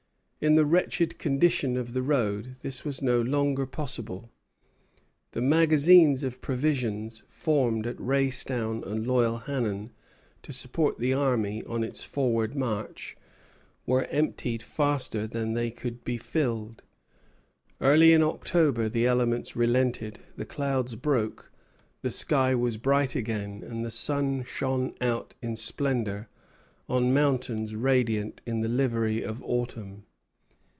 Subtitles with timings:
[0.43, 4.31] In the wretched condition of the road this was no longer possible.
[5.33, 9.91] The magazines of provisions formed at Raystown and Loyalhannon
[10.41, 13.15] to support the army on its forward march
[13.85, 16.81] were emptied faster than they could be filled.
[17.79, 21.51] Early in October the elements relented; the clouds broke,
[22.01, 26.29] the sky was bright again, and the sun shone out in splendor
[26.89, 30.07] on mountains radiant in the livery of autumn.